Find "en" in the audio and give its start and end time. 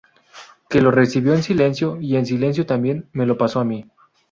1.35-1.43, 2.15-2.25